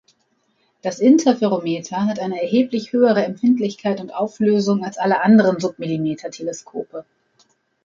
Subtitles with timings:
[0.81, 7.05] Das Interferometer hat eine erheblich höhere Empfindlichkeit und Auflösung als alle anderen Submillimeter-Teleskope.